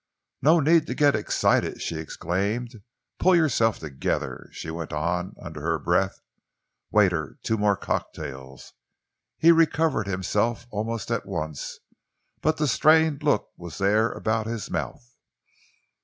"No 0.41 0.59
need 0.59 0.87
to 0.87 0.95
get 0.95 1.15
excited!" 1.15 1.79
she 1.79 1.97
exclaimed. 1.97 2.81
"Pull 3.19 3.35
yourself 3.35 3.77
together," 3.77 4.49
she 4.51 4.71
went 4.71 4.91
on, 4.91 5.35
under 5.39 5.61
her 5.61 5.77
breath. 5.77 6.19
"Waiter, 6.89 7.37
two 7.43 7.55
more 7.55 7.77
cocktails." 7.77 8.73
He 9.37 9.51
recovered 9.51 10.07
himself 10.07 10.65
almost 10.71 11.11
at 11.11 11.27
once, 11.27 11.77
but 12.41 12.57
the 12.57 12.67
strained 12.67 13.21
look 13.21 13.51
was 13.57 13.77
there 13.77 14.11
about 14.11 14.47
his 14.47 14.71
mouth. 14.71 15.07